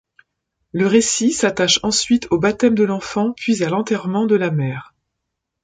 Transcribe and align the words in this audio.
Le 0.71 0.87
récit 0.87 1.31
s'attache 1.31 1.79
ensuite 1.83 2.25
au 2.31 2.39
baptême 2.39 2.73
de 2.73 2.81
l'enfant 2.83 3.33
puis 3.37 3.63
à 3.63 3.69
l'enterrement 3.69 4.25
de 4.25 4.33
la 4.33 4.49
mère. 4.49 4.95